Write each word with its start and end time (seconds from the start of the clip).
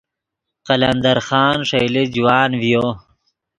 قلمدر 0.67 1.17
خان 1.27 1.57
ݰئیلے 1.69 2.03
جوان 2.13 2.49
ڤیو 2.61 2.85